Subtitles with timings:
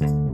[0.00, 0.29] thank you.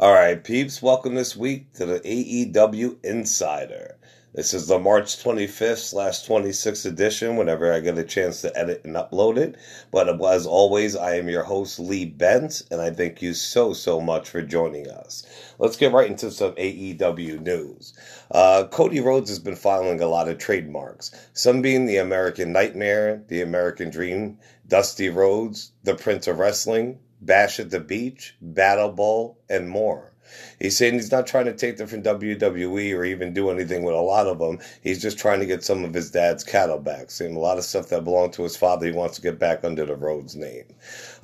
[0.00, 3.96] All right, peeps, welcome this week to the AEW Insider.
[4.32, 8.82] This is the March 25th slash 26th edition whenever I get a chance to edit
[8.84, 9.56] and upload it.
[9.90, 14.00] But as always, I am your host, Lee Bent, and I thank you so, so
[14.00, 15.26] much for joining us.
[15.58, 17.92] Let's get right into some AEW news.
[18.30, 23.24] Uh, Cody Rhodes has been filing a lot of trademarks, some being the American Nightmare,
[23.26, 24.38] the American Dream,
[24.68, 30.07] Dusty Rhodes, the Prince of Wrestling, Bash at the Beach, Battle Bowl, and more.
[30.58, 33.94] He's saying he's not trying to take them from WWE or even do anything with
[33.94, 34.58] a lot of them.
[34.82, 37.10] He's just trying to get some of his dad's cattle back.
[37.10, 39.64] Saying a lot of stuff that belonged to his father, he wants to get back
[39.64, 40.64] under the Rhodes name.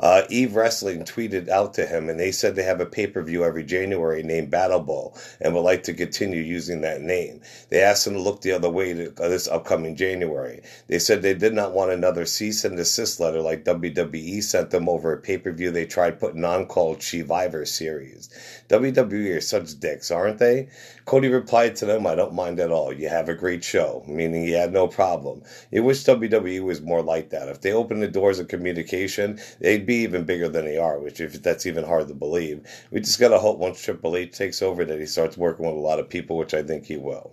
[0.01, 3.23] Uh, Eve Wrestling tweeted out to him, and they said they have a pay per
[3.23, 7.41] view every January named Battle Bowl and would like to continue using that name.
[7.71, 10.63] They asked him to look the other way to, uh, this upcoming January.
[10.89, 14.89] They said they did not want another cease and desist letter like WWE sent them
[14.89, 18.29] over a pay per view they tried putting on called Survivor Series.
[18.69, 20.69] WWE are such dicks, aren't they?
[21.05, 22.93] Cody replied to them, I don't mind at all.
[22.93, 25.43] You have a great show, meaning he had no problem.
[25.71, 27.49] You wish WWE was more like that.
[27.49, 31.21] If they opened the doors of communication, they'd be even bigger than they are, which
[31.21, 32.67] if that's even hard to believe.
[32.91, 35.79] We just gotta hope once Triple H takes over that he starts working with a
[35.79, 37.33] lot of people, which I think he will.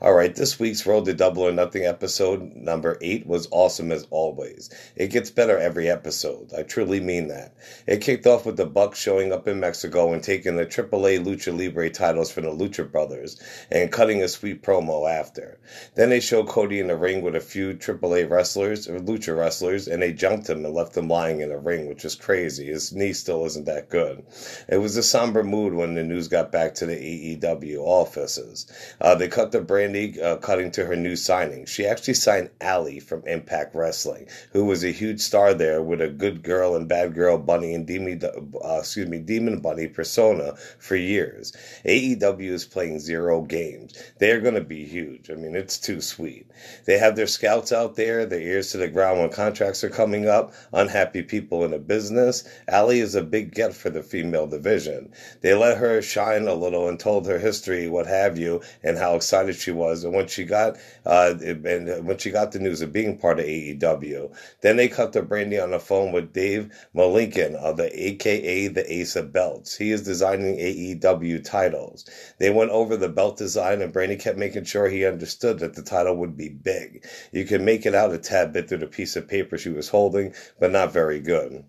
[0.00, 4.06] All right, this week's Road to Double or Nothing episode number eight was awesome as
[4.10, 4.68] always.
[4.96, 6.52] It gets better every episode.
[6.52, 7.54] I truly mean that.
[7.86, 11.56] It kicked off with the Bucks showing up in Mexico and taking the AAA Lucha
[11.56, 13.40] Libre titles from the Lucha Brothers
[13.70, 15.58] and cutting a sweet promo after.
[15.94, 19.88] Then they show Cody in the ring with a few AAA wrestlers or Lucha wrestlers,
[19.88, 22.66] and they jumped him and left him lying in the ring, which is crazy.
[22.66, 24.24] His knee still isn't that good.
[24.68, 28.66] It was a somber mood when the news got back to the AEW offices.
[29.00, 31.64] Uh, they cut the Brandi uh, cutting to her new signing.
[31.64, 36.08] She actually signed Allie from Impact Wrestling, who was a huge star there with a
[36.08, 40.96] good girl and bad girl bunny and demon, uh, excuse me, demon bunny persona for
[40.96, 41.52] years.
[41.84, 43.94] AEW is playing zero games.
[44.18, 45.30] They are going to be huge.
[45.30, 46.50] I mean, it's too sweet.
[46.86, 50.26] They have their scouts out there, their ears to the ground when contracts are coming
[50.26, 50.52] up.
[50.72, 52.42] Unhappy people in the business.
[52.66, 55.12] Allie is a big get for the female division.
[55.42, 59.14] They let her shine a little and told her history, what have you, and how
[59.14, 62.80] excited excited she was, and when she got uh, and when she got the news
[62.80, 66.70] of being part of AEW, then they cut to Brandi on the phone with Dave
[66.94, 69.76] Millican of the AKA the Ace of Belts.
[69.76, 72.08] He is designing AEW titles.
[72.38, 75.82] They went over the belt design, and Brandi kept making sure he understood that the
[75.82, 77.06] title would be big.
[77.32, 79.88] You can make it out a tad bit through the piece of paper she was
[79.88, 81.64] holding, but not very good.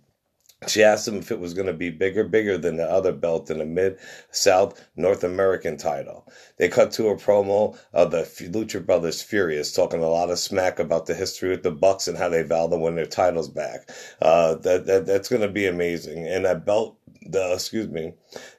[0.67, 3.51] She asked him if it was going to be bigger, bigger than the other belt
[3.51, 3.99] in the Mid
[4.31, 6.27] South North American title.
[6.57, 10.79] They cut to a promo of the Lucha Brothers Furious talking a lot of smack
[10.79, 13.89] about the history with the Bucks and how they vow to win their titles back.
[14.21, 16.25] Uh, that, that that's going to be amazing.
[16.27, 18.13] And that belt the excuse me,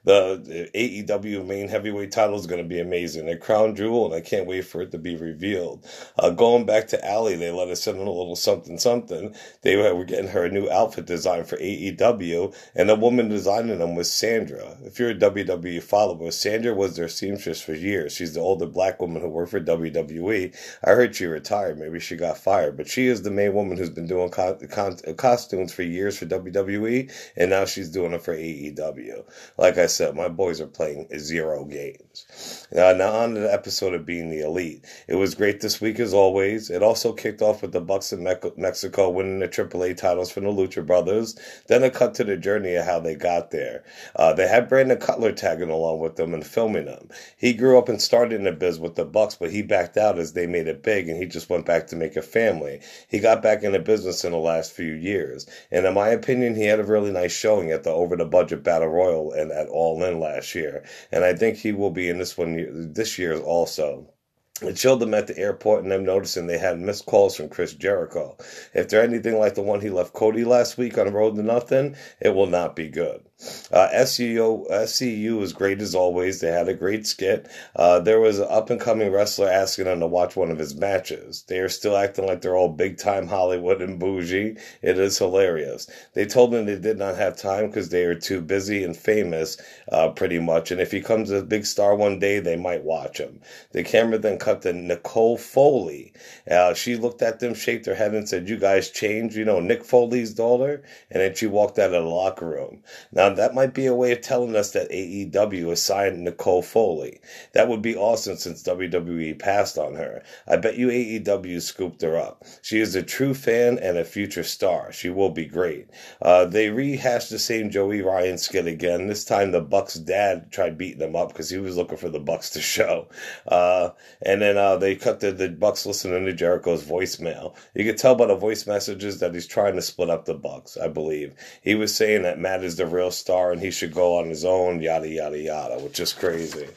[0.05, 3.29] the, AEW main heavyweight title is going to be amazing.
[3.29, 5.87] A crown jewel, and I can't wait for it to be revealed.
[6.19, 9.35] Uh, going back to Allie, they let us in on a little something something.
[9.63, 13.95] They were getting her a new outfit design for AEW, and the woman designing them
[13.95, 14.77] was Sandra.
[14.85, 18.13] If you're a WWE follower, Sandra was their seamstress for years.
[18.13, 20.55] She's the older black woman who worked for WWE.
[20.85, 21.79] I heard she retired.
[21.79, 24.99] Maybe she got fired, but she is the main woman who's been doing co- con-
[25.17, 28.46] costumes for years for WWE, and now she's doing it for AEW.
[28.47, 29.25] AEW.
[29.59, 32.67] Like I said, my boys are playing zero games.
[32.77, 34.85] Uh, now on to the episode of Being the Elite.
[35.09, 36.71] It was great this week as always.
[36.71, 38.23] It also kicked off with the Bucks in
[38.57, 41.37] Mexico winning the AAA titles from the Lucha Brothers.
[41.69, 43.85] Then it cut to the journey of how they got there.
[44.15, 47.09] Uh, they had Brandon Cutler tagging along with them and filming them.
[47.37, 50.19] He grew up and started in the biz with the Bucks, but he backed out
[50.19, 52.81] as they made it big and he just went back to make a family.
[53.09, 55.47] He got back into business in the last few years.
[55.71, 58.63] And in my opinion, he had a really nice showing at the over the budget
[58.63, 62.19] battle royal and at All In last year, and I think he will be in
[62.19, 64.13] this one this year also.
[64.63, 67.75] It showed them at the airport and them noticing they had missed calls from Chris
[67.75, 68.37] Jericho.
[68.73, 71.95] If they're anything like the one he left Cody last week on Road to Nothing,
[72.21, 73.23] it will not be good.
[73.71, 76.41] Uh, SCU was great as always.
[76.41, 77.47] They had a great skit.
[77.75, 80.75] Uh, there was an up and coming wrestler asking them to watch one of his
[80.75, 81.45] matches.
[81.47, 84.57] They are still acting like they're all big time Hollywood and bougie.
[84.81, 85.87] It is hilarious.
[86.15, 89.59] They told him they did not have time because they are too busy and famous,
[89.93, 90.71] uh, pretty much.
[90.71, 93.41] And if he comes a big star one day, they might watch him.
[93.73, 96.13] The camera then to Noelle Foley.
[96.51, 99.61] Uh, she looked at them, shaked her head, and said, You guys changed, you know,
[99.61, 100.83] Mick Foley's daughter.
[101.11, 102.83] And then she walked out of the locker room.
[103.13, 107.21] Now, that might be a way of telling us that AEW assigned Noelle Foley.
[107.53, 110.23] That would be awesome since WWE passed on her.
[110.47, 112.45] I bet you AEW scooped her up.
[112.63, 114.93] She is a true fan and a future star.
[114.93, 115.89] She will be great.
[116.23, 119.07] Uh, they rehashed the same Joey Ryan skit again.
[119.07, 122.21] This time the Bucks dad tried beating him up because he was looking for the
[122.21, 123.09] Bucks to show.
[123.47, 123.91] Uh,
[124.23, 127.55] and then uh, they cut the, the Bucks listening to Jericho's voicemail.
[127.75, 130.77] You could tell by the voice messages that he's trying to split up the Bucks,
[130.77, 131.35] I believe.
[131.63, 134.45] He was saying that Matt is the real star and he should go on his
[134.45, 136.69] own, yada, yada, yada, which is crazy.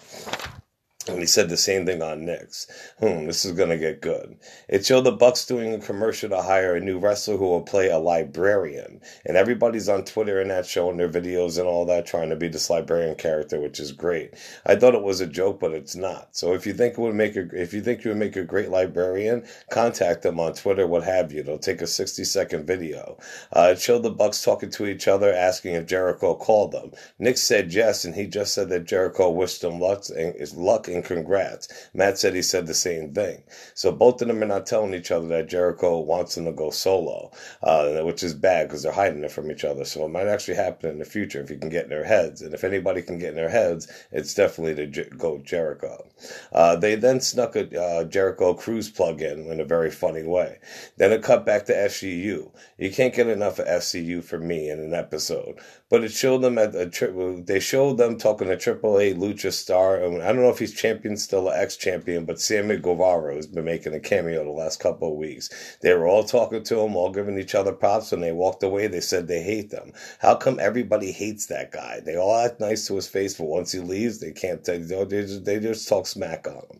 [1.11, 2.67] And he said the same thing on Nick's.
[2.99, 4.37] Hmm, this is gonna get good.
[4.67, 7.89] It showed the Bucks doing a commercial to hire a new wrestler who will play
[7.89, 12.29] a librarian, and everybody's on Twitter and that showing their videos and all that, trying
[12.29, 14.33] to be this librarian character, which is great.
[14.65, 16.29] I thought it was a joke, but it's not.
[16.35, 18.43] So if you think it would make a, if you think you would make a
[18.43, 21.43] great librarian, contact them on Twitter, what have you.
[21.43, 23.17] They'll take a sixty second video.
[23.51, 26.91] Uh, it showed the Bucks talking to each other, asking if Jericho called them.
[27.17, 30.87] Nick said yes, and he just said that Jericho wished him luck and his luck
[30.87, 31.67] and congrats.
[31.93, 33.43] Matt said he said the same thing.
[33.73, 36.69] So both of them are not telling each other that Jericho wants them to go
[36.69, 37.31] solo,
[37.63, 39.85] uh, which is bad because they're hiding it from each other.
[39.85, 42.41] So it might actually happen in the future if you can get in their heads.
[42.41, 46.07] And if anybody can get in their heads, it's definitely to go Jericho.
[46.51, 50.59] Uh, they then snuck a uh, Jericho cruise plug in in a very funny way.
[50.97, 52.51] Then it cut back to SCU.
[52.77, 55.59] You can't get enough of SCU for me in an episode.
[55.89, 57.15] But it showed them at a trip.
[57.47, 59.97] They showed them talking to AAA Lucha Star.
[59.97, 63.95] I don't know if he's champion still, ex champion, but Sammy Guevara has been making
[63.95, 65.49] a cameo the last couple of weeks.
[65.81, 68.11] They were all talking to him, all giving each other props.
[68.11, 69.93] When they walked away, they said they hate them.
[70.19, 72.01] How come everybody hates that guy?
[72.01, 74.63] They all act nice to his face, but once he leaves, they can't.
[74.63, 76.79] They, just, they just talk smack on him.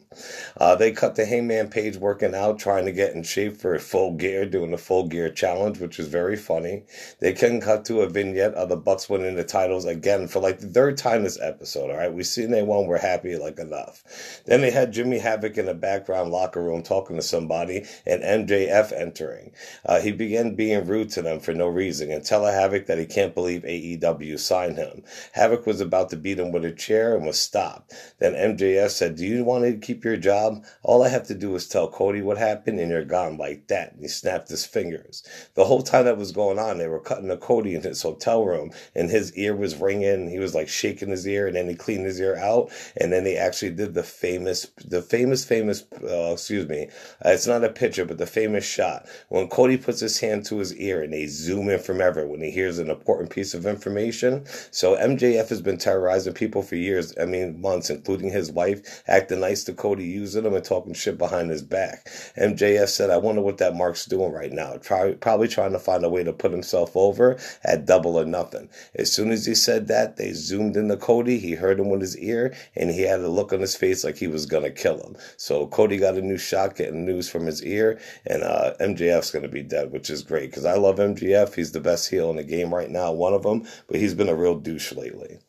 [0.58, 3.80] Uh, they cut the Hangman Page working out, trying to get in shape for a
[3.80, 6.84] full gear, doing the full gear challenge, which is very funny.
[7.20, 10.60] They can cut to a vignette of the Bucks winning the titles again for like
[10.60, 11.92] the third time this episode.
[11.92, 14.42] All right, we seen they won, we're happy like enough.
[14.48, 18.92] Then they had Jimmy Havoc in the background locker room talking to somebody, and MJF
[18.92, 19.52] entering.
[19.86, 23.06] Uh, he began being rude to them for no reason and telling Havoc that he
[23.06, 25.04] can't believe AEW signed him.
[25.34, 27.94] Havoc was about to beat him with a chair and was stopped.
[28.18, 31.36] Then MJF said, "Do you want to keep?" keep your job, all I have to
[31.36, 33.92] do is tell Cody what happened and you're gone like that.
[33.94, 35.24] And he snapped his fingers.
[35.56, 38.46] The whole time that was going on, they were cutting to Cody in his hotel
[38.46, 40.30] room and his ear was ringing.
[40.30, 42.72] He was like shaking his ear and then he cleaned his ear out.
[43.00, 46.90] And then they actually did the famous, the famous, famous, uh, excuse me,
[47.26, 50.60] uh, it's not a picture, but the famous shot when Cody puts his hand to
[50.60, 53.66] his ear and they zoom in from ever when he hears an important piece of
[53.66, 54.46] information.
[54.72, 57.14] So MJF has been terrorizing people for years.
[57.20, 61.18] I mean, months, including his wife, acting nice to Cody using him and talking shit
[61.18, 62.08] behind his back.
[62.38, 64.78] MJF said, I wonder what that Mark's doing right now.
[64.78, 68.70] Try, probably trying to find a way to put himself over at double or nothing.
[68.96, 71.40] As soon as he said that, they zoomed into Cody.
[71.40, 74.18] He heard him with his ear, and he had a look on his face like
[74.18, 75.16] he was to kill him.
[75.38, 79.48] So Cody got a new shot getting news from his ear, and uh, MJF's to
[79.48, 81.56] be dead, which is great because I love MJF.
[81.56, 84.30] He's the best heel in the game right now, one of them, but he's been
[84.30, 85.40] a real douche lately.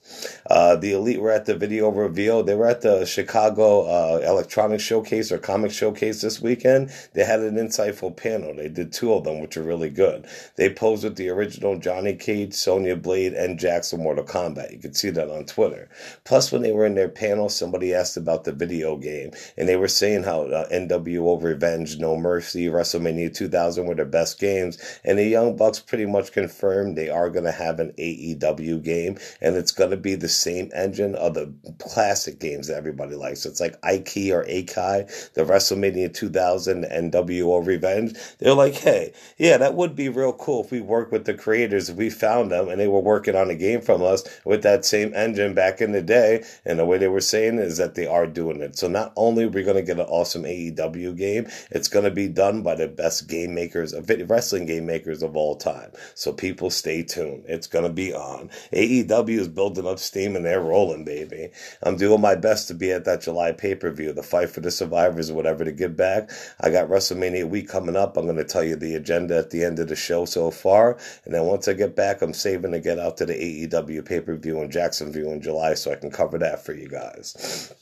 [0.49, 2.43] Uh, the Elite were at the video reveal.
[2.43, 6.91] They were at the Chicago uh, Electronic Showcase or Comic Showcase this weekend.
[7.13, 8.55] They had an insightful panel.
[8.55, 10.27] They did two of them, which are really good.
[10.57, 14.73] They posed with the original Johnny Cage, Sonya Blade, and Jackson Mortal Kombat.
[14.73, 15.89] You can see that on Twitter.
[16.25, 19.77] Plus, when they were in their panel, somebody asked about the video game, and they
[19.77, 25.19] were saying how uh, NWO Revenge, No Mercy, WrestleMania 2000 were their best games, and
[25.19, 29.57] the Young Bucks pretty much confirmed they are going to have an AEW game, and
[29.57, 33.47] it's going to be the same engine of the classic games that everybody likes.
[33.47, 38.17] It's like Ike or Akai, the WrestleMania 2000 NWO Revenge.
[38.39, 41.89] They're like, hey, yeah, that would be real cool if we worked with the creators,
[41.89, 44.85] if we found them and they were working on a game from us with that
[44.85, 46.45] same engine back in the day.
[46.65, 48.77] And the way they were saying is that they are doing it.
[48.77, 52.11] So not only are we going to get an awesome AEW game, it's going to
[52.11, 55.91] be done by the best game makers, uh, of wrestling game makers of all time.
[56.15, 57.45] So people stay tuned.
[57.47, 58.51] It's going to be on.
[58.73, 61.51] AEW is building up steam and they're rolling, baby.
[61.83, 64.61] I'm doing my best to be at that July pay per view, the fight for
[64.61, 66.31] the survivors or whatever to give back.
[66.61, 68.17] I got WrestleMania week coming up.
[68.17, 70.97] I'm going to tell you the agenda at the end of the show so far.
[71.25, 74.21] And then once I get back, I'm saving to get out to the AEW pay
[74.21, 77.75] per view in Jacksonville in July so I can cover that for you guys.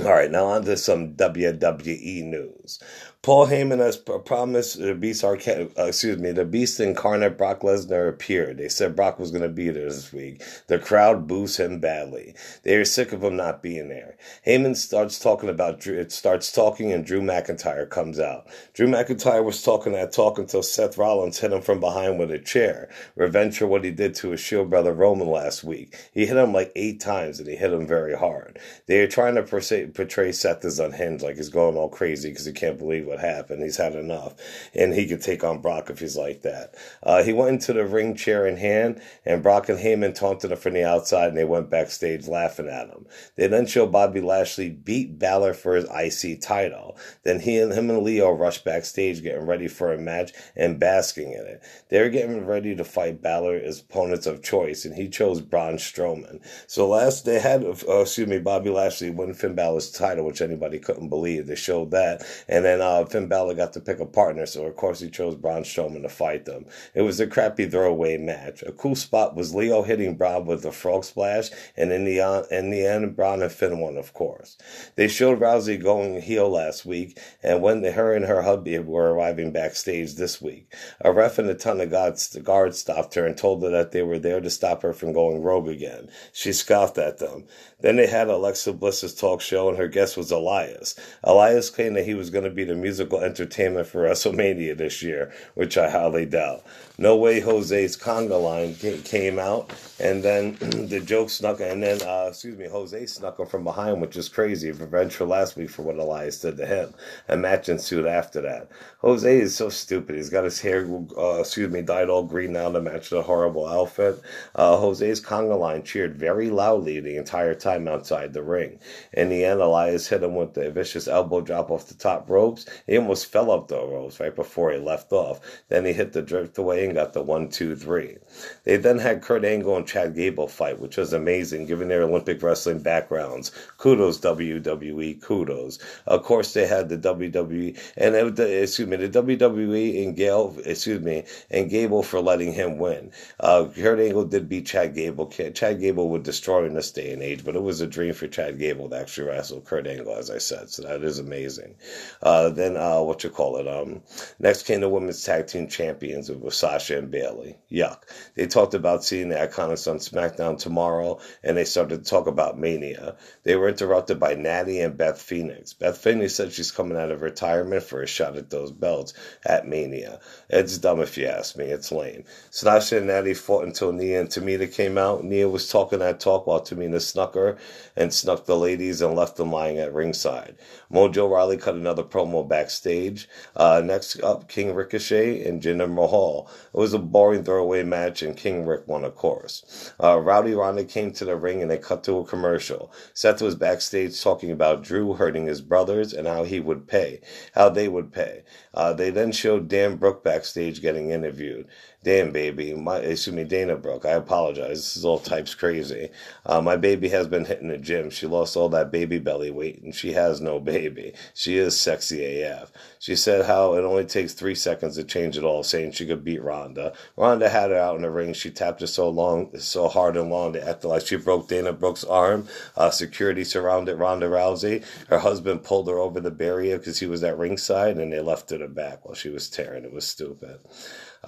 [0.00, 2.80] All right, now on to some WWE news.
[3.22, 8.08] Paul Heyman has promised the Beast Arca- uh, excuse me, the Beast incarnate Brock Lesnar
[8.08, 8.58] appeared.
[8.58, 10.42] They said Brock was going to be there this week.
[10.66, 12.34] The crowd boos him badly.
[12.64, 14.16] They are sick of him not being there.
[14.44, 18.48] Heyman starts talking about Drew, it starts talking and Drew McIntyre comes out.
[18.74, 22.40] Drew McIntyre was talking that talk until Seth Rollins hit him from behind with a
[22.40, 22.90] chair.
[23.14, 25.96] Revenge for what he did to his Shield brother Roman last week.
[26.12, 28.58] He hit him like eight times and he hit him very hard.
[28.88, 32.52] They are trying to portray Seth as unhinged, like he's going all crazy because he
[32.52, 33.62] can't believe what happened.
[33.62, 34.34] He's had enough,
[34.74, 36.74] and he could take on Brock if he's like that.
[37.02, 40.58] Uh, he went into the ring chair in hand, and Brock and Heyman taunted him
[40.58, 43.06] from the outside, and they went backstage laughing at him.
[43.36, 46.96] They then show Bobby Lashley beat Balor for his IC title.
[47.22, 51.32] Then he and him and Lio rushed backstage, getting ready for a match and basking
[51.32, 51.62] in it.
[51.90, 55.76] They were getting ready to fight Balor as opponents of choice, and he chose Braun
[55.76, 56.40] Strowman.
[56.66, 60.78] So last they had, uh, excuse me, Bobby Lashley win Finn Balor's title, which anybody
[60.78, 61.46] couldn't believe.
[61.46, 64.76] They showed that, and then uh, Finn Balor got to pick a partner, so of
[64.76, 66.66] course he chose Braun Strowman to fight them.
[66.94, 68.62] It was a crappy throwaway match.
[68.62, 72.42] A cool spot was Lio hitting Braun with a frog splash, and in the, uh,
[72.50, 74.56] in the end, Braun and Finn won, of course.
[74.96, 79.12] They showed Rousey going heel last week, and when the, her and her hubby were
[79.12, 83.36] arriving backstage this week, a ref and a ton of guards, guards stopped her and
[83.36, 86.08] told her that they were there to stop her from going rogue again.
[86.32, 87.44] She scoffed at them.
[87.82, 90.94] Then they had Alexa Bliss's talk show, and her guest was Elias.
[91.24, 95.32] Elias claimed that he was going to be the musical entertainment for WrestleMania this year,
[95.54, 96.64] which I highly doubt.
[96.98, 100.54] No Way Jose's conga line came out, and then
[100.88, 104.28] the joke snuck, and then, uh, excuse me, Jose snuck him from behind, which is
[104.28, 104.70] crazy.
[104.70, 106.94] Revenge for last week for what Elias did to him.
[107.28, 108.68] A match ensued after that.
[108.98, 110.14] Jose is so stupid.
[110.14, 110.86] He's got his hair,
[111.16, 114.20] uh, excuse me, dyed all green now to match the horrible outfit.
[114.54, 118.78] Uh, Jose's conga line cheered very loudly the entire time outside the ring.
[119.12, 122.66] In the end, Elias hit him with a vicious elbow drop off the top ropes.
[122.86, 125.40] He almost fell off the ropes right before he left off.
[125.68, 128.18] Then he hit the drift away and got the one, two, three.
[128.64, 132.42] They then had Kurt Angle and Chad Gable fight, which was amazing given their Olympic
[132.42, 133.50] wrestling backgrounds.
[133.78, 135.78] Kudos WWE, kudos.
[136.06, 141.00] Of course, they had the WWE and it, excuse me, the WWE and Gale, excuse
[141.00, 143.10] me, and Gable for letting him win.
[143.40, 145.26] Uh, Kurt Angle did beat Chad Gable.
[145.26, 148.28] Chad Gable would destroy in this day and age, but it was a dream for
[148.28, 150.70] Chad Gable to actually wrestle Kurt Angle, as I said.
[150.70, 151.76] So that is amazing.
[152.22, 153.68] Uh, then uh, what you call it?
[153.68, 154.02] Um,
[154.38, 157.58] next came the women's tag team champions with Sasha and Bayley.
[157.70, 158.02] Yuck.
[158.34, 162.58] They talked about seeing the Iconics on SmackDown tomorrow, and they started to talk about
[162.58, 163.16] Mania.
[163.44, 165.72] They were interrupted by Natty and Beth Phoenix.
[165.72, 169.14] Beth Phoenix said she's coming out of retirement for a shot at those belts
[169.44, 170.20] at Mania.
[170.48, 171.66] It's dumb if you ask me.
[171.66, 172.24] It's lame.
[172.50, 175.24] Sasha and Natty fought until Nia and Tamina came out.
[175.24, 177.51] Nia was talking that talk while Tamina snuck her
[177.96, 180.56] and snuck the ladies and left them lying at ringside.
[180.92, 183.28] Mojo Rawley cut another promo backstage.
[183.56, 186.50] Uh, next up, King Ricochet and Jinder Mahal.
[186.72, 189.92] It was a boring throwaway match, and King Rick won, of course.
[190.02, 192.92] Uh, Rowdy Ronda came to the ring and they cut to a commercial.
[193.14, 197.20] Seth was backstage talking about Drew hurting his brothers and how he would pay,
[197.54, 198.42] how they would pay.
[198.74, 201.66] Uh, they then showed Dan Brooke backstage getting interviewed.
[202.04, 202.74] Damn, baby.
[202.74, 204.04] My, excuse me, Dana Brooke.
[204.04, 204.78] I apologize.
[204.78, 206.10] This is all types crazy.
[206.44, 208.10] Uh, my baby has been hitting the gym.
[208.10, 211.14] She lost all that baby belly weight, and she has no baby.
[211.32, 212.72] She is sexy AF.
[212.98, 216.24] She said how it only takes three seconds to change it all, saying she could
[216.24, 216.92] beat Ronda.
[217.16, 218.32] Ronda had her out in the ring.
[218.32, 221.72] She tapped her so long, so hard and long, they acted like she broke Dana
[221.72, 222.48] Brooke's arm.
[222.76, 224.84] Uh, security surrounded Ronda Rousey.
[225.08, 228.50] Her husband pulled her over the barrier because he was at ringside, and they left
[228.50, 229.84] her to back while she was tearing.
[229.84, 230.58] It was stupid.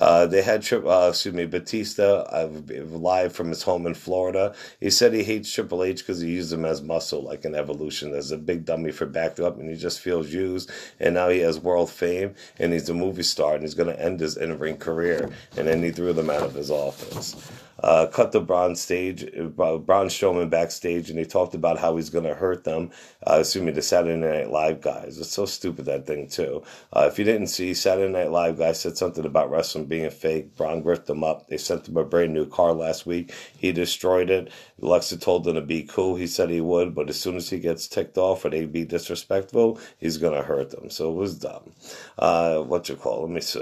[0.00, 2.48] Uh, they had uh, excuse me Batista uh,
[2.90, 4.52] live from his home in Florida.
[4.80, 8.12] He said he hates Triple H because he used him as muscle, like an evolution,
[8.12, 10.68] as a big dummy for backup, and he just feels used.
[10.98, 14.02] And now he has world fame, and he's a movie star, and he's going to
[14.02, 15.30] end his in ring career.
[15.56, 17.36] And then he threw them out of his office
[17.84, 22.08] uh, cut the Braun stage, uh, Braun Strowman backstage, and he talked about how he's
[22.08, 22.90] going to hurt them.
[23.26, 25.18] Uh, assuming the Saturday Night Live guys.
[25.18, 26.62] It's so stupid that thing too.
[26.94, 30.10] Uh, if you didn't see, Saturday Night Live guy said something about wrestling being a
[30.10, 30.56] fake.
[30.56, 31.48] Braun gripped them up.
[31.48, 33.34] They sent him a brand new car last week.
[33.56, 34.50] He destroyed it.
[34.80, 36.16] Alexa told him to be cool.
[36.16, 38.86] He said he would, but as soon as he gets ticked off or they be
[38.86, 40.88] disrespectful, he's going to hurt them.
[40.88, 41.72] So it was dumb.
[42.18, 43.22] Uh, what you call?
[43.22, 43.60] Let me see.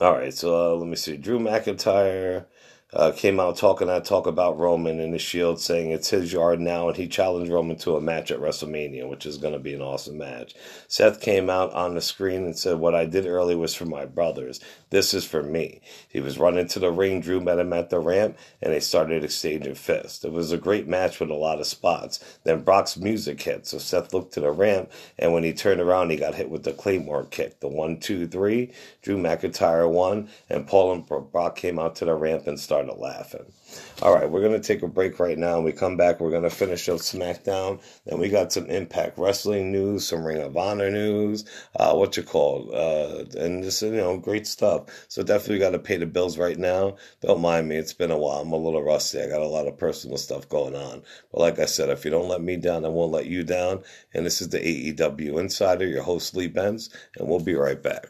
[0.00, 1.16] All right, so uh, let me see.
[1.16, 2.46] Drew McIntyre.
[2.94, 6.58] Uh, came out talking that talk about Roman and the Shield, saying it's his yard
[6.58, 9.74] now, and he challenged Roman to a match at WrestleMania, which is going to be
[9.74, 10.54] an awesome match.
[10.86, 14.06] Seth came out on the screen and said, "What I did early was for my
[14.06, 14.58] brothers.
[14.88, 17.20] This is for me." He was running to the ring.
[17.20, 20.24] Drew met him at the ramp, and they started exchanging fists.
[20.24, 22.24] It was a great match with a lot of spots.
[22.44, 26.08] Then Brock's music hit, so Seth looked to the ramp, and when he turned around,
[26.08, 28.72] he got hit with the Claymore kick, the one, two, three.
[29.02, 33.00] Drew McIntyre won, and Paul and Brock came out to the ramp and started started
[33.00, 33.52] laughing.
[34.02, 35.56] All right, we're going to take a break right now.
[35.56, 37.80] When we come back, we're going to finish up SmackDown.
[38.06, 41.44] Then we got some Impact Wrestling news, some Ring of Honor news,
[41.74, 44.84] uh, what you call, uh, and just, you know, great stuff.
[45.08, 46.96] So definitely got to pay the bills right now.
[47.20, 47.76] Don't mind me.
[47.76, 48.42] It's been a while.
[48.42, 49.20] I'm a little rusty.
[49.20, 51.02] I got a lot of personal stuff going on.
[51.32, 53.82] But like I said, if you don't let me down, I won't let you down.
[54.14, 58.06] And this is the AEW Insider, your host, Lee Benz, and we'll be right back.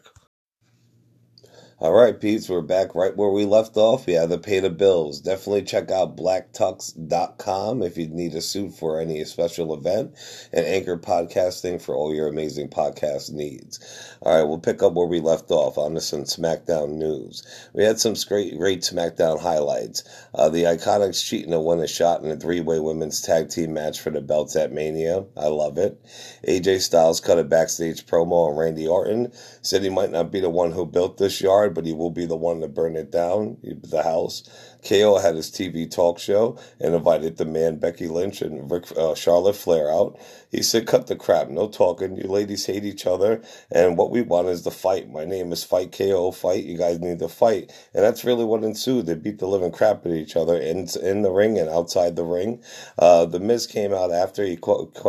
[1.80, 4.08] All right, Pete's, we're back right where we left off.
[4.08, 5.20] We have to pay the bills.
[5.20, 10.12] Definitely check out blacktux.com if you need a suit for any special event
[10.52, 13.78] and Anchor Podcasting for all your amazing podcast needs.
[14.23, 17.47] All right, we'll pick up where we left off on this and SmackDown news.
[17.73, 20.02] We had some great, great SmackDown highlights.
[20.35, 24.00] Uh, the Iconics cheating to win a shot in a three-way women's tag team match
[24.00, 25.26] for the belts at Mania.
[25.37, 26.04] I love it.
[26.44, 29.30] AJ Styles cut a backstage promo on Randy Orton.
[29.62, 32.26] Said he might not be the one who built this yard but he will be
[32.26, 34.48] the one to burn it down, the house.
[34.87, 39.14] KO had his TV talk show and invited the man Becky Lynch and Rick, uh,
[39.14, 40.18] Charlotte Flair out.
[40.50, 42.16] He said, "Cut the crap, no talking.
[42.16, 45.11] You ladies hate each other, and what we want is the fight.
[45.11, 46.30] My name is Fight KO.
[46.30, 46.64] Fight.
[46.64, 49.06] You guys need to fight." And that's really what ensued.
[49.06, 52.25] They beat the living crap at each other in in the ring and outside the
[52.25, 52.62] ring.
[52.99, 54.58] Uh, the Miz came out after he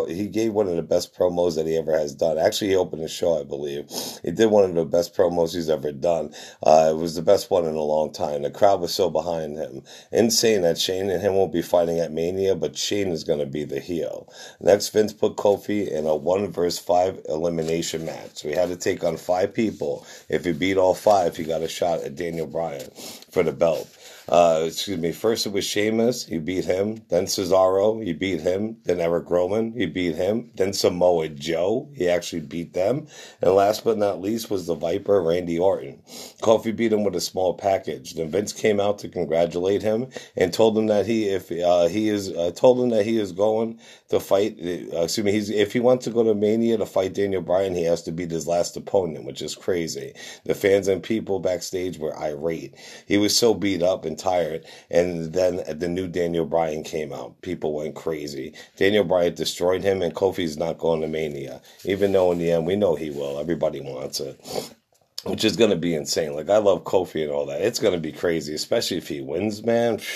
[0.08, 2.38] he gave one of the best promos that he ever has done.
[2.38, 3.90] Actually, he opened the show, I believe.
[4.24, 6.34] He did one of the best promos he's ever done.
[6.64, 8.44] Uh, it was the best one in a long time.
[8.44, 9.84] The crowd was so behind him.
[10.12, 13.46] Insane that Shane and him won't be fighting at Mania, but Shane is going to
[13.46, 14.32] be the heel.
[14.60, 18.38] Next, Vince put Kofi in a one versus five elimination match.
[18.38, 20.06] So he had to take on five people.
[20.30, 22.89] If he beat all five, he got a shot at Daniel Bryan
[23.30, 23.88] for the belt.
[24.30, 25.12] Uh, excuse me.
[25.12, 26.24] First it was Sheamus.
[26.26, 27.02] He beat him.
[27.10, 28.04] Then Cesaro.
[28.04, 28.78] He beat him.
[28.84, 29.74] Then Eric Rowan.
[29.74, 30.52] He beat him.
[30.54, 31.90] Then Samoa Joe.
[31.96, 33.08] He actually beat them.
[33.42, 36.00] And last but not least was the Viper, Randy Orton.
[36.44, 38.14] Kofi beat him with a small package.
[38.14, 42.10] Then Vince came out to congratulate him and told him that he, if uh, he
[42.10, 44.58] is, uh, told him that he is going to fight.
[44.62, 45.32] Uh, excuse me.
[45.32, 48.12] He's if he wants to go to Mania to fight Daniel Bryan, he has to
[48.12, 50.14] beat his last opponent, which is crazy.
[50.46, 52.76] The fans and people backstage were irate.
[53.08, 54.66] He was so beat up and tired.
[54.92, 57.42] And then the new Daniel Bryan came out.
[57.42, 58.54] People went crazy.
[58.78, 61.62] Daniel Bryan destroyed him, and Kofi's not going to Mania.
[61.86, 63.40] Even though in the end we know he will.
[63.40, 64.40] Everybody wants it
[65.26, 66.34] which is going to be insane.
[66.34, 67.62] Like I love Kofi and all that.
[67.62, 70.00] It's going to be crazy, especially if he wins, man.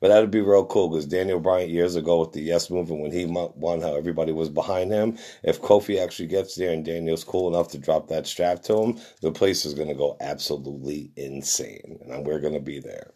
[0.00, 3.12] But that'd be real cool because Daniel Bryan years ago with the Yes Movement when
[3.12, 5.18] he won, how everybody was behind him.
[5.42, 8.98] If Kofi actually gets there and Daniel's cool enough to drop that strap to him,
[9.20, 13.10] the place is going to go absolutely insane, and we're going to be there.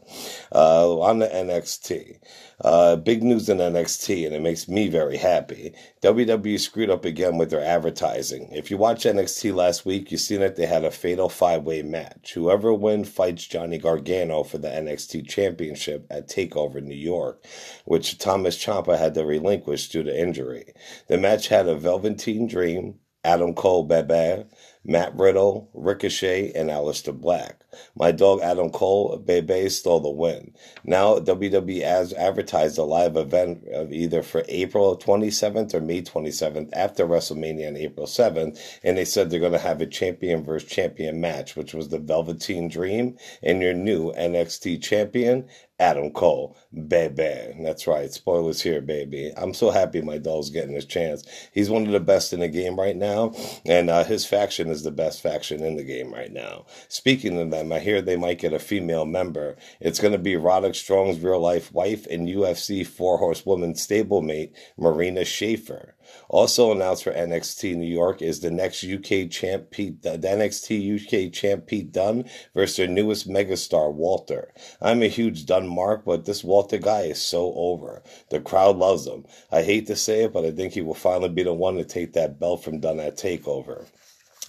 [0.54, 2.18] Uh, on the NXT,
[2.60, 5.72] uh, big news in NXT, and it makes me very happy.
[6.04, 8.50] WWE screwed up again with their advertising.
[8.52, 11.80] If you watch NXT last week, you seen that they had a fatal five way
[11.80, 12.34] match.
[12.34, 17.42] Whoever wins fights Johnny Gargano for the NXT Championship at TakeOver New York,
[17.86, 20.74] which Tommaso Ciampa had to relinquish due to injury.
[21.08, 24.44] The match had a Velveteen Dream, Adam Cole Bebe,
[24.84, 27.63] Matt Riddle, Ricochet, and Aleister Black.
[27.96, 30.52] My dog Adam Cole, Bebe, stole the win.
[30.84, 36.70] Now WWE has advertised a live event of either for April 27th or May 27th
[36.72, 40.68] after WrestleMania on April 7th, and they said they're going to have a champion versus
[40.68, 45.48] champion match, which was the Velveteen Dream and your new NXT champion,
[45.80, 46.56] Adam Cole,
[46.88, 47.56] baby.
[47.60, 48.12] That's right.
[48.12, 49.32] Spoilers here, baby.
[49.36, 51.24] I'm so happy my dog's getting his chance.
[51.52, 53.34] He's one of the best in the game right now,
[53.66, 56.66] and uh, his faction is the best faction in the game right now.
[56.88, 59.56] Speaking of them, I hear they might get a female member.
[59.80, 65.22] It's going to be Roderick Strong's real life wife and UFC four horsewoman stablemate, Marina
[65.22, 65.93] Shafir.
[66.28, 71.32] Also announced for NXT New York is the next UK champ Pete, the NXT UK
[71.32, 74.52] champ Pete Dunne versus their newest megastar Walter.
[74.80, 78.02] I'm a huge Dunne mark, but this Walter guy is so over.
[78.30, 79.24] The crowd loves him.
[79.52, 81.84] I hate to say it, but I think he will finally be the one to
[81.84, 83.86] take that belt from Dunne at Takeover.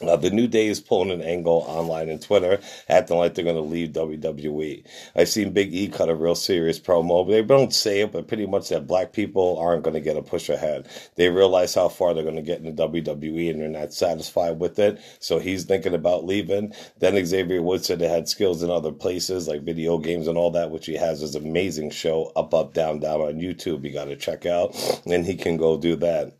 [0.01, 3.55] Uh, the New Day is pulling an angle online and Twitter, acting like they're going
[3.55, 4.83] to leave WWE.
[5.15, 7.25] I've seen Big E cut a real serious promo.
[7.25, 10.21] They don't say it, but pretty much that black people aren't going to get a
[10.21, 10.89] push ahead.
[11.15, 14.59] They realize how far they're going to get in the WWE and they're not satisfied
[14.59, 14.99] with it.
[15.19, 16.73] So he's thinking about leaving.
[16.99, 20.51] Then Xavier Woods said they had skills in other places like video games and all
[20.51, 23.85] that, which he has his amazing show, Up, Up, Down, Down on YouTube.
[23.85, 24.75] You got to check out.
[25.05, 26.33] And he can go do that.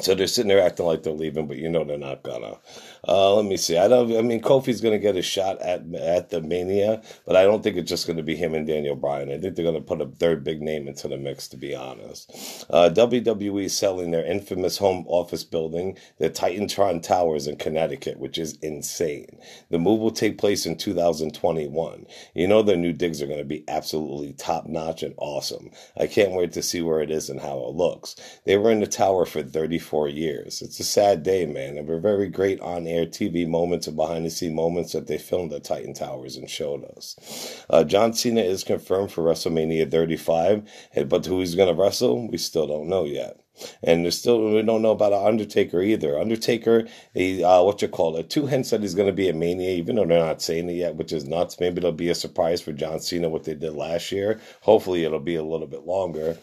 [0.00, 2.58] So they're sitting there acting like they're leaving, but you know they're not gonna.
[3.06, 3.76] Uh, let me see.
[3.76, 4.16] I don't.
[4.16, 7.76] I mean, Kofi's gonna get a shot at at the Mania, but I don't think
[7.76, 9.30] it's just gonna be him and Daniel Bryan.
[9.30, 11.48] I think they're gonna put a third big name into the mix.
[11.48, 17.56] To be honest, uh, WWE selling their infamous home office building, the Titantron Towers in
[17.56, 19.38] Connecticut, which is insane.
[19.70, 22.06] The move will take place in 2021.
[22.34, 25.70] You know their new digs are gonna be absolutely top notch and awesome.
[25.96, 28.16] I can't wait to see where it is and how it looks.
[28.44, 30.62] They were in the tower for 34 years.
[30.62, 31.74] It's a sad day, man.
[31.74, 35.18] There were very great on air TV moments and behind the scene moments that they
[35.18, 37.64] filmed at Titan Towers and showed us.
[37.70, 40.68] Uh, John Cena is confirmed for WrestleMania 35,
[41.06, 43.40] but who he's going to wrestle, we still don't know yet.
[43.82, 46.18] And there's still we don't know about Undertaker either.
[46.18, 48.30] Undertaker, he, uh, what you call it?
[48.30, 50.74] Two hints that he's going to be a Mania, even though they're not saying it
[50.74, 51.58] yet, which is nuts.
[51.58, 54.40] Maybe it'll be a surprise for John Cena what they did last year.
[54.62, 56.38] Hopefully, it'll be a little bit longer.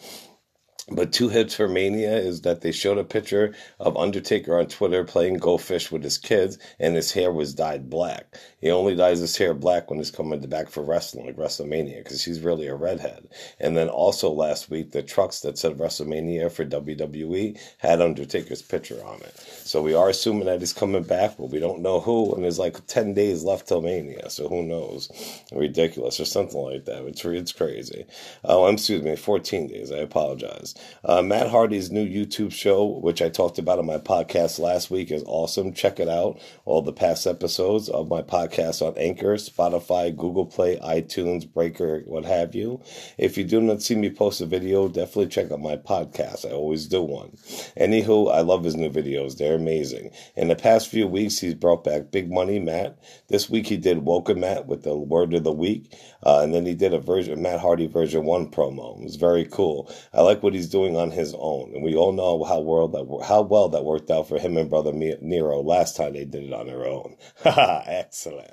[0.88, 5.02] But two hits for Mania is that they showed a picture of Undertaker on Twitter
[5.02, 8.36] playing Go Fish with his kids, and his hair was dyed black.
[8.60, 12.24] He only dyes his hair black when he's coming back for wrestling, like WrestleMania, because
[12.24, 13.26] he's really a redhead.
[13.58, 19.04] And then also last week, the trucks that said WrestleMania for WWE had Undertaker's picture
[19.04, 19.36] on it.
[19.64, 22.32] So we are assuming that he's coming back, but we don't know who.
[22.32, 25.10] And there's like 10 days left till Mania, so who knows?
[25.50, 27.04] Ridiculous or something like that.
[27.06, 28.06] It's, it's crazy.
[28.44, 29.90] Oh, excuse me, 14 days.
[29.90, 30.75] I apologize.
[31.04, 35.10] Uh, Matt Hardy's new YouTube show, which I talked about on my podcast last week,
[35.10, 35.72] is awesome.
[35.72, 36.40] Check it out.
[36.64, 42.24] All the past episodes of my podcast on Anchor, Spotify, Google Play, iTunes, Breaker, what
[42.24, 42.82] have you.
[43.18, 46.46] If you do not see me post a video, definitely check out my podcast.
[46.46, 47.30] I always do one.
[47.76, 49.36] Anywho, I love his new videos.
[49.36, 50.10] They're amazing.
[50.34, 52.98] In the past few weeks, he's brought back Big Money Matt.
[53.28, 55.92] This week he did Woken Matt with the word of the week.
[56.22, 58.98] Uh, and then he did a version, Matt Hardy version one promo.
[58.98, 59.90] It was very cool.
[60.12, 63.24] I like what he's doing on his own, and we all know how well that
[63.26, 66.52] how well that worked out for him and brother Nero last time they did it
[66.52, 67.16] on their own.
[67.44, 68.52] Excellent.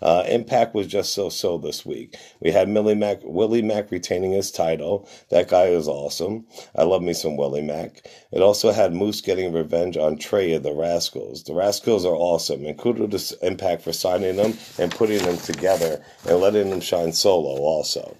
[0.00, 2.16] Uh, Impact was just so so this week.
[2.40, 5.08] We had Millie Mac, Willie Mack retaining his title.
[5.30, 6.46] That guy is awesome.
[6.74, 8.06] I love me some Willie Mack.
[8.32, 11.44] It also had Moose getting revenge on Trey of the Rascals.
[11.44, 16.04] The Rascals are awesome, and kudos to Impact for signing them and putting them together
[16.26, 18.16] and letting them shine solo also.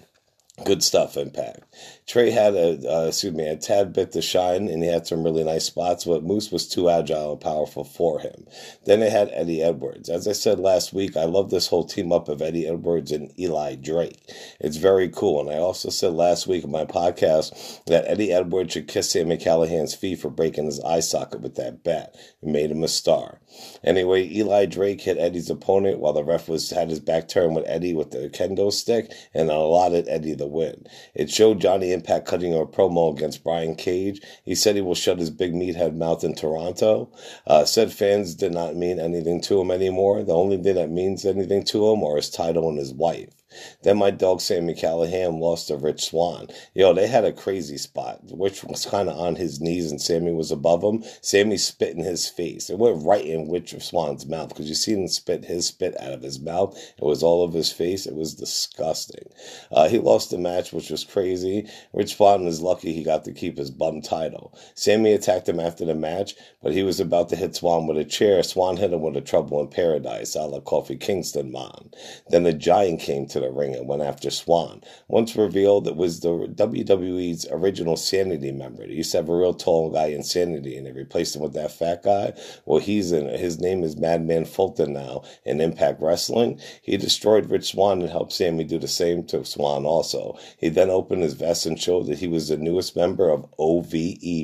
[0.65, 1.61] Good stuff, Impact.
[2.05, 5.23] Trey had a uh, excuse me a tad bit to shine, and he had some
[5.23, 8.45] really nice spots, but Moose was too agile and powerful for him.
[8.85, 10.09] Then they had Eddie Edwards.
[10.09, 13.31] As I said last week, I love this whole team up of Eddie Edwards and
[13.39, 14.19] Eli Drake.
[14.59, 18.73] It's very cool, and I also said last week in my podcast that Eddie Edwards
[18.73, 22.15] should kiss Sami Callihan's feet for breaking his eye socket with that bat.
[22.41, 23.39] It made him a star.
[23.83, 27.67] Anyway, Eli Drake hit Eddie's opponent while the ref was had his back turned with
[27.67, 30.85] Eddie with the kendo stick and allotted Eddie the win.
[31.13, 34.21] It showed Johnny Impact cutting a promo against Brian Cage.
[34.43, 37.11] He said he will shut his big meathead mouth in Toronto.
[37.47, 40.23] Uh, said fans did not mean anything to him anymore.
[40.23, 43.42] The only thing that means anything to him are his title and his wife.
[43.83, 46.47] Then my dog Sami Callihan lost to Rich Swann.
[46.73, 48.19] Yo, they had a crazy spot.
[48.31, 51.03] Rich was kind of on his knees and Sami was above him.
[51.21, 52.69] Sami spit in his face.
[52.69, 56.13] It went right in Rich Swann's mouth because you see him spit his spit out
[56.13, 56.77] of his mouth.
[56.97, 58.05] It was all over his face.
[58.05, 59.29] It was disgusting.
[59.71, 61.67] Uh, he lost the match, which was crazy.
[61.93, 64.57] Rich Swann was lucky he got to keep his bum title.
[64.75, 68.05] Sami attacked him after the match, but he was about to hit Swann with a
[68.05, 68.41] chair.
[68.43, 71.91] Swann hit him with a trouble in paradise, a la Kofi Kingston man.
[72.29, 74.81] Then the Giant came to the ring and went after Swann.
[75.07, 78.87] Once revealed, it was the WWE's original Sanity member.
[78.87, 81.53] They used to have a real tall guy in Sanity, and they replaced him with
[81.53, 82.33] that fat guy.
[82.65, 83.27] Well, he's in.
[83.27, 86.59] His name is Madman Fulton now in Impact Wrestling.
[86.81, 89.85] He destroyed Rich Swann and helped Sami do the same to Swann.
[89.85, 93.45] Also, he then opened his vest and showed that he was the newest member of
[93.59, 93.91] OVE,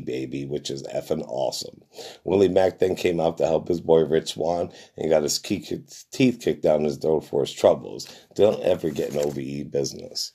[0.06, 1.82] baby, which is effing awesome.
[2.24, 6.40] Willie Mack then came out to help his boy Rich Swann and got his teeth
[6.42, 8.08] kicked down his throat for his troubles.
[8.36, 10.32] Don't ever get an OVE business.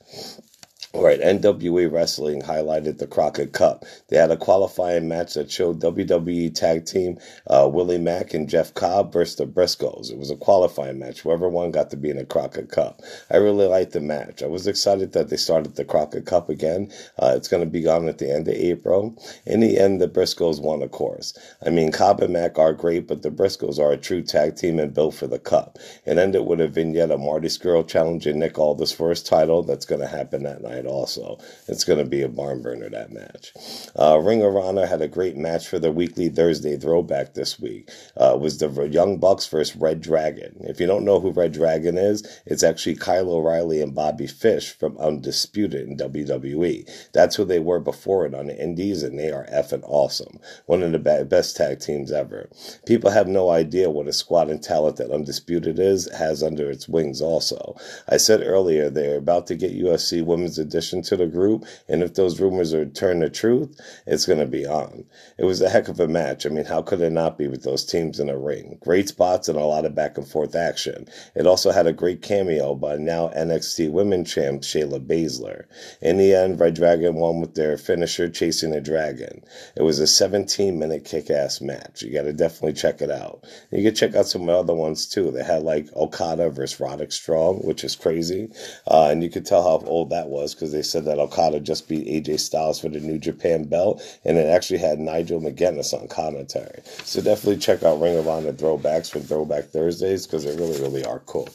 [0.97, 3.85] Right, NWA Wrestling highlighted the Crockett Cup.
[4.09, 8.73] They had a qualifying match that showed WWE Tag Team uh, Willie Mack and Jeff
[8.75, 10.13] Cobb versus the Briscoes.
[10.13, 11.23] It was a qualifying match.
[11.23, 13.03] Whoever won got to be in the Crockett Cup.
[13.29, 14.41] I really liked the match.
[14.41, 16.93] I was excited that they started the Crockett Cup again.
[17.19, 19.21] Uh, it's going to be on at the end of April.
[19.47, 21.37] In the end, the Briscoes won, of course.
[21.67, 24.79] I mean, Cobb and Mack are great, but the Briscoes are a true tag team
[24.79, 25.77] and built for the Cup.
[26.07, 29.65] It ended with a vignette of Marty Scurll challenging Nick Aldis for his title.
[29.65, 31.39] That's going to happen that night also.
[31.69, 33.53] It's going to be a barn burner, that match.
[33.99, 37.91] Uh, Ring of Honor had a great match for the weekly Thursday throwback this week.
[38.17, 40.57] Uh, was the Young Bucks versus Red Dragon.
[40.61, 44.71] If you don't know who Red Dragon is, it's actually Kyle O'Reilly and Bobby Fish
[44.73, 46.89] from Undisputed in WWE.
[47.13, 50.39] That's who they were before it on the Indies, and they are effing awesome.
[50.67, 52.49] One of the best tag teams ever.
[52.87, 56.89] People have no idea what a squad and talent that Undisputed is has under its
[56.89, 57.21] wings.
[57.21, 57.77] Also,
[58.09, 62.15] I said earlier they're about to get UFC Women's Edition to the group, and if
[62.15, 65.05] those rumors are turned to truth, it's going to be on.
[65.39, 66.45] It was a heck of a match.
[66.45, 68.79] I mean, how could it not be with those teams in a ring?
[68.81, 71.07] Great spots and a lot of back and forth action.
[71.37, 75.67] It also had a great cameo by now NXT Women Champ Shayna Baszler.
[76.01, 79.45] In the end, Red Dragon won with their finisher chasing a dragon.
[79.77, 82.03] It was a 17 minute kick ass match.
[82.03, 83.45] You got to definitely check it out.
[83.71, 85.31] You can check out some the other ones too.
[85.31, 88.51] They had like Okada versus Roderick Strong, which is crazy.
[88.89, 91.89] Uh, and you could tell how old that was because they said that Okada just
[91.89, 96.09] beat AJ Styles for the New Japan belt, and it actually had Nigel McGuinness on
[96.09, 96.83] commentary.
[97.05, 101.05] So definitely check out Ring of Honor throwbacks for Throwback Thursdays because they really, really
[101.05, 101.49] are cool.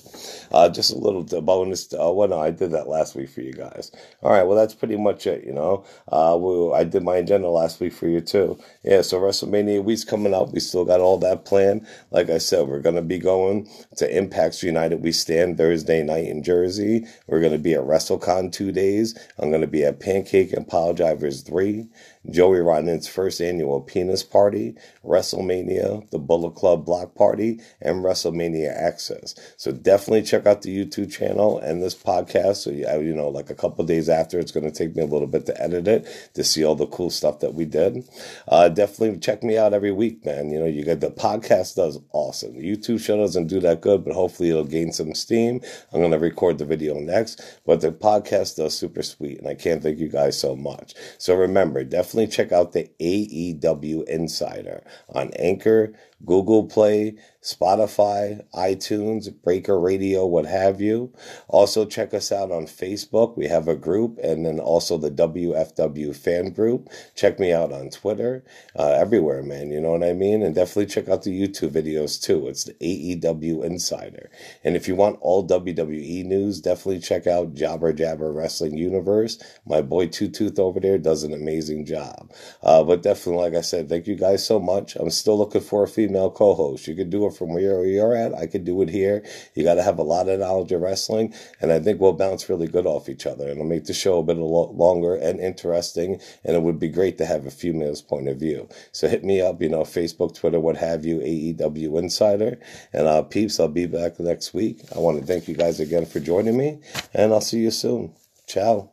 [0.51, 1.93] Uh, just a little bonus.
[1.93, 3.91] Uh, well, no, I did that last week for you guys.
[4.21, 5.85] All right, well, that's pretty much it, you know.
[6.11, 8.59] Uh, I did my agenda last week for you too.
[8.83, 10.53] Yeah, so WrestleMania week's coming up.
[10.53, 11.85] We still got all that planned.
[12.11, 16.25] Like I said, we're going to be going to Impacts United We Stand Thursday night
[16.27, 17.05] in Jersey.
[17.27, 18.88] We're going to be at WrestleCon two days.
[19.37, 21.87] I'm going to be at Pancake and Drivers 3.
[22.29, 29.35] Joey Rodden's first annual penis party, WrestleMania, the Bullet Club block party, and WrestleMania Access.
[29.55, 32.57] So definitely check out the YouTube channel and this podcast.
[32.57, 35.27] So you know, like a couple days after, it's going to take me a little
[35.27, 38.03] bit to edit it to see all the cool stuff that we did.
[38.49, 40.51] Uh, definitely check me out every week, man.
[40.51, 42.55] You know, you got the podcast does awesome.
[42.57, 45.61] The YouTube show doesn't do that good, but hopefully it'll gain some steam.
[45.93, 49.55] I'm going to record the video next, but the podcast does super sweet, and I
[49.55, 50.93] can't thank you guys so much.
[51.17, 55.93] So remember, definitely definitely check out the AEW Insider on Anchor,
[56.25, 61.13] Google Play, Spotify, iTunes, Breaker Radio, what have you.
[61.47, 63.37] Also, check us out on Facebook.
[63.37, 66.89] We have a group, and then also the WFW fan group.
[67.15, 68.43] Check me out on Twitter,
[68.77, 69.71] uh, everywhere, man.
[69.71, 70.43] You know what I mean?
[70.43, 72.47] And definitely check out the YouTube videos too.
[72.49, 74.29] It's the AEW Insider.
[74.63, 79.41] And if you want all WWE news, definitely check out Jabber Jabber Wrestling Universe.
[79.65, 82.33] My boy Two Tooth over there does an amazing job.
[82.61, 84.97] Uh, but definitely, like I said, thank you guys so much.
[84.97, 86.87] I'm still looking for a female co host.
[86.87, 88.33] You could do it from where you're at.
[88.33, 89.23] I could do it here.
[89.53, 92.49] You got to have a lot of knowledge of wrestling, and I think we'll bounce
[92.49, 93.43] really good off each other.
[93.43, 96.19] And it'll make the show a bit longer and interesting.
[96.43, 98.67] And it would be great to have a female's point of view.
[98.91, 102.59] So hit me up, you know, Facebook, Twitter, what have you, AEW Insider.
[102.91, 104.81] And uh, peeps, I'll be back next week.
[104.95, 106.79] I want to thank you guys again for joining me,
[107.13, 108.13] and I'll see you soon.
[108.47, 108.89] Ciao.